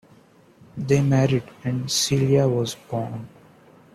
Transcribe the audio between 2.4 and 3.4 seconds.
was born.